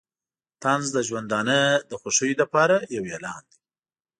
طنز 0.61 0.87
د 0.95 0.97
ژوندانه 1.07 1.59
د 1.89 1.91
خوښیو 2.01 2.39
لپاره 2.41 2.75
یو 2.95 3.03
اعلان 3.11 3.41
دی. 3.51 3.59